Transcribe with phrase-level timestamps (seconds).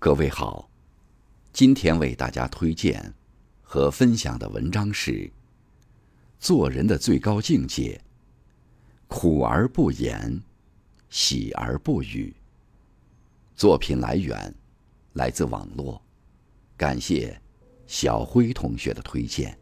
[0.00, 0.70] 各位好，
[1.52, 3.12] 今天为大家推荐
[3.60, 5.28] 和分享的文章是：
[6.38, 8.00] 做人的最高境界，
[9.08, 10.40] 苦而不言，
[11.10, 12.32] 喜而不语。
[13.56, 14.54] 作品来源
[15.14, 16.00] 来自网络，
[16.76, 17.36] 感谢
[17.88, 19.58] 小辉同学的推荐。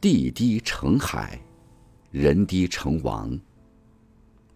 [0.00, 1.38] 地低成海，
[2.10, 3.38] 人低成王。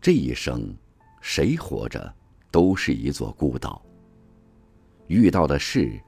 [0.00, 0.74] 这一生，
[1.20, 2.14] 谁活着
[2.50, 3.84] 都是一座孤岛。
[5.06, 6.00] 遇到的事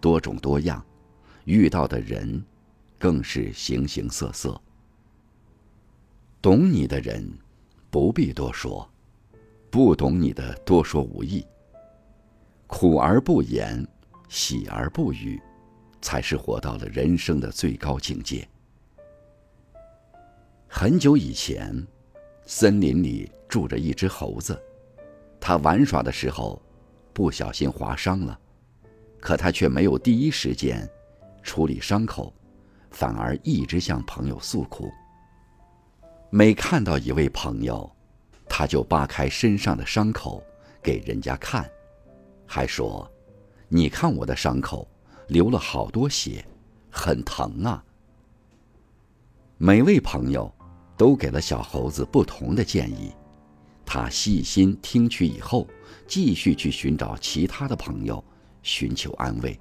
[0.00, 0.82] 多种多样，
[1.44, 2.42] 遇到的人
[2.98, 4.58] 更是形形色色。
[6.40, 7.30] 懂你的人
[7.90, 8.90] 不必多说，
[9.70, 11.44] 不懂你的多说无益。
[12.66, 13.86] 苦而不言，
[14.30, 15.38] 喜而不语，
[16.00, 18.48] 才是活到了人生的最高境界。
[20.74, 21.86] 很久以前，
[22.46, 24.58] 森林里住着一只猴子。
[25.38, 26.60] 它玩耍的时候，
[27.12, 28.40] 不小心划伤了，
[29.20, 30.88] 可它却没有第一时间
[31.42, 32.32] 处理伤口，
[32.90, 34.90] 反而一直向朋友诉苦。
[36.30, 37.88] 每看到一位朋友，
[38.48, 40.42] 他就扒开身上的伤口
[40.82, 41.70] 给人家看，
[42.46, 43.08] 还说
[43.68, 44.88] ：“你看我的伤口，
[45.28, 46.42] 流了好多血，
[46.90, 47.84] 很疼啊。”
[49.58, 50.50] 每位朋友。
[51.02, 53.10] 都给了小猴子不同的建议，
[53.84, 55.66] 他细心听取以后，
[56.06, 58.22] 继续去寻找其他的朋友，
[58.62, 59.58] 寻求安慰。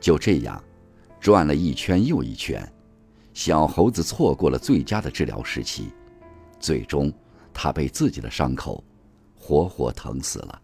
[0.00, 0.62] 就这样，
[1.18, 2.64] 转了一圈又一圈，
[3.32, 5.90] 小猴子错过了最佳的治疗时期，
[6.60, 7.12] 最终，
[7.52, 8.84] 他被自己的伤口
[9.34, 10.62] 活活疼死了。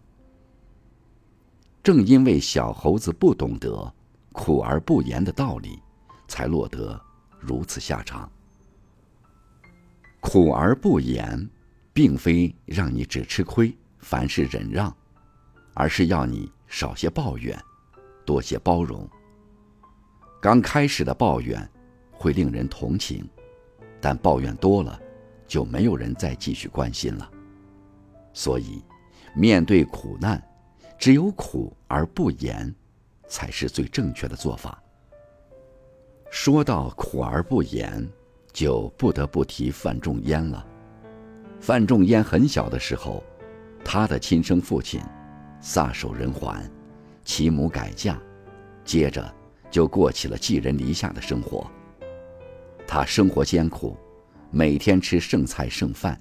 [1.82, 3.92] 正因为小猴子不懂得
[4.30, 5.82] 苦而不言的道理，
[6.28, 7.00] 才落得
[7.40, 8.30] 如此下场。
[10.20, 11.48] 苦而不言，
[11.92, 14.94] 并非让你只吃亏，凡事忍让，
[15.74, 17.58] 而是要你少些抱怨，
[18.24, 19.08] 多些包容。
[20.40, 21.68] 刚开始的抱怨
[22.12, 23.28] 会令人同情，
[24.00, 25.00] 但抱怨多了，
[25.46, 27.30] 就没有人再继续关心了。
[28.32, 28.82] 所以，
[29.34, 30.40] 面对苦难，
[30.98, 32.72] 只有苦而不言，
[33.26, 34.80] 才是最正确的做法。
[36.30, 38.08] 说到苦而不言。
[38.52, 40.66] 就不得不提范仲淹了。
[41.60, 43.22] 范仲淹很小的时候，
[43.84, 45.00] 他的亲生父亲
[45.60, 46.70] 撒手人寰，
[47.24, 48.18] 其母改嫁，
[48.84, 49.32] 接着
[49.70, 51.70] 就过起了寄人篱下的生活。
[52.86, 53.96] 他生活艰苦，
[54.50, 56.20] 每天吃剩菜剩饭，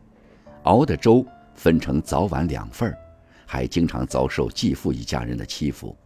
[0.63, 1.25] 熬的粥
[1.55, 2.97] 分成早晚两份儿，
[3.45, 5.97] 还经常遭受继父一家人的欺负。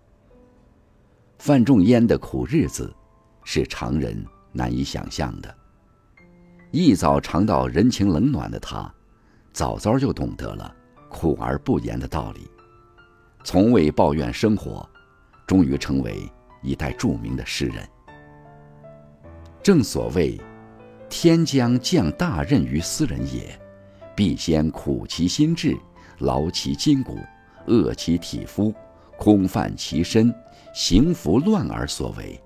[1.40, 2.94] 范仲淹的苦日子，
[3.44, 5.54] 是常人难以想象的。
[6.76, 8.92] 一早尝到人情冷暖的他，
[9.54, 10.76] 早早就懂得了
[11.08, 12.50] 苦而不言的道理，
[13.44, 14.84] 从未抱怨生活，
[15.46, 16.28] 终于成为
[16.64, 17.88] 一代著名的诗人。
[19.62, 20.36] 正所谓，
[21.08, 23.56] 天将降大任于斯人也，
[24.16, 25.78] 必先苦其心志，
[26.18, 27.20] 劳其筋骨，
[27.68, 28.74] 饿其体肤，
[29.16, 30.34] 空泛其身，
[30.74, 32.42] 行拂乱而所为。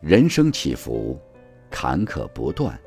[0.00, 1.20] 人生起伏。
[1.70, 2.78] 坎坷不断，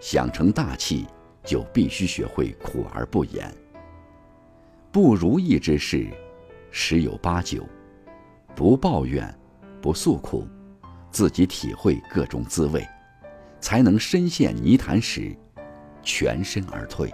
[0.00, 1.06] 想成大器，
[1.44, 3.50] 就必须学会苦而不言。
[4.90, 6.08] 不如意之事，
[6.70, 7.66] 十有八九，
[8.54, 9.32] 不抱怨，
[9.80, 10.46] 不诉苦，
[11.10, 12.86] 自己体会各种滋味，
[13.60, 15.36] 才能深陷泥潭时，
[16.02, 17.12] 全身而退。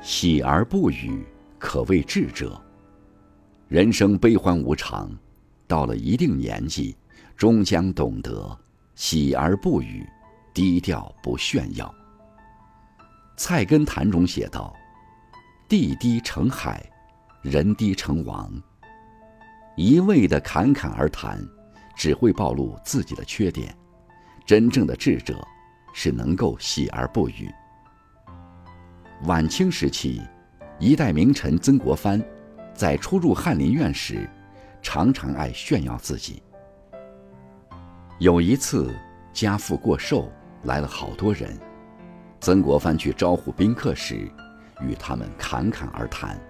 [0.00, 1.26] 喜而不语，
[1.58, 2.60] 可谓智者。
[3.68, 5.10] 人生悲欢无常，
[5.66, 6.96] 到了一定年纪，
[7.36, 8.56] 终将懂得。
[8.96, 10.08] 喜而不语，
[10.54, 11.86] 低调不炫耀。
[13.36, 14.74] 《菜根谭》中写道
[15.68, 16.82] ：“地低成海，
[17.42, 18.50] 人低成王。”
[19.76, 21.38] 一味的侃侃而谈，
[21.94, 23.76] 只会暴露自己的缺点。
[24.46, 25.46] 真正的智者，
[25.92, 27.52] 是能够喜而不语。
[29.24, 30.22] 晚清时期，
[30.78, 32.24] 一代名臣曾国藩，
[32.74, 34.26] 在初入翰林院时，
[34.80, 36.42] 常常爱炫耀自己。
[38.18, 38.90] 有一次，
[39.30, 40.32] 家父过寿，
[40.62, 41.54] 来了好多人。
[42.40, 44.26] 曾国藩去招呼宾客时，
[44.80, 46.40] 与他们侃侃而谈，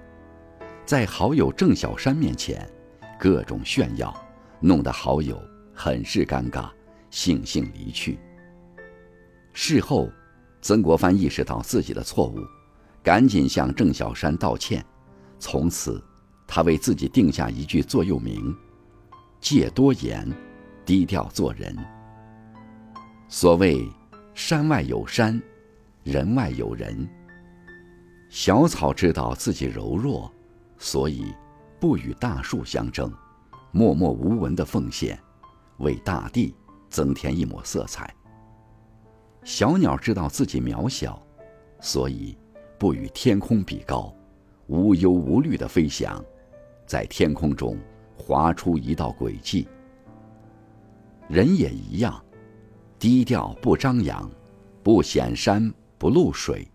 [0.85, 2.71] 在好友郑小山面前，
[3.19, 4.15] 各种炫耀，
[4.61, 5.43] 弄得好友
[5.75, 6.69] 很是尴尬，
[7.11, 8.17] 悻悻离去。
[9.53, 10.09] 事后，
[10.63, 12.39] 曾国藩意识到自己的错误，
[13.03, 14.87] 赶紧向郑小山道歉，
[15.41, 16.01] 从此，
[16.47, 18.57] 他为自己定下一句座右铭：
[19.41, 20.31] 戒多言，
[20.87, 21.77] 低调做人。
[23.29, 23.85] 所谓
[24.35, 25.43] “山外有山，
[26.05, 27.07] 人外有人”。
[28.31, 30.33] 小草知道自己柔弱，
[30.79, 31.35] 所以
[31.81, 33.13] 不与大树相争，
[33.73, 35.19] 默默无闻的奉献，
[35.79, 36.55] 为大地
[36.89, 38.15] 增添一抹色彩。
[39.43, 41.21] 小鸟知道自己渺小，
[41.81, 42.39] 所以
[42.79, 44.15] 不与天空比高，
[44.69, 46.25] 无忧无虑的飞翔，
[46.87, 47.77] 在天空中
[48.17, 49.67] 划出一道轨迹。
[51.29, 52.25] 人也一样，
[52.99, 54.31] 低调不张扬，
[54.83, 56.67] 不显山不露水，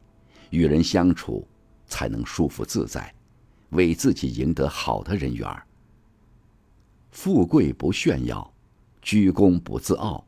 [0.50, 1.48] 与人相处
[1.88, 3.14] 才能舒服自在，
[3.70, 5.48] 为自己赢得好的人缘。
[7.12, 8.54] 富贵不炫耀，
[9.02, 10.26] 居功不自傲，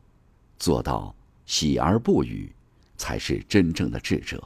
[0.58, 1.14] 做到。
[1.46, 2.50] 喜而不语，
[2.96, 4.42] 才是真正的智者。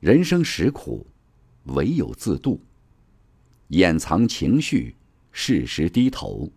[0.00, 1.06] 人生实苦，
[1.64, 2.58] 唯有自渡。
[3.68, 4.96] 掩藏情绪，
[5.30, 6.50] 适时低头，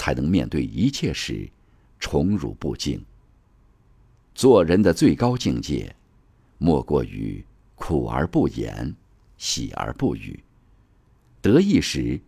[0.00, 1.46] 才能面对一切时
[1.98, 3.04] 宠辱不惊。
[4.34, 5.94] 做人的最高境界，
[6.56, 7.44] 莫过于
[7.74, 8.96] 苦而不言，
[9.36, 10.42] 喜而不语。
[11.42, 12.18] 得意时，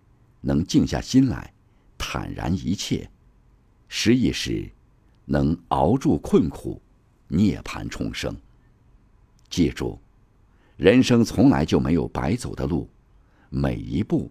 [0.43, 1.51] 能静下心来，
[1.97, 3.09] 坦然一切；
[3.89, 4.71] 失意时，
[5.25, 6.79] 能熬住困苦，
[7.27, 8.37] 涅槃重生。
[9.49, 9.99] 记住，
[10.77, 12.87] 人生从来就没有白走的路，
[13.49, 14.31] 每一步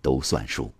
[0.00, 0.70] 都算数。